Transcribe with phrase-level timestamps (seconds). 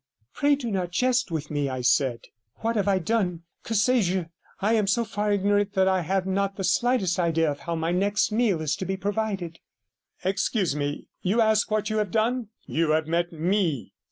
[0.33, 2.21] 'Pray do not jest with me,' I said.
[2.61, 4.25] 'What have I done, que sais je!
[4.59, 7.91] I am so far ignorant that I have not the slightest idea of how my
[7.91, 9.59] next meal is to be provided.'
[10.25, 11.07] 'Excuse me.
[11.21, 12.47] You ask what you have done.
[12.65, 13.93] You have met me.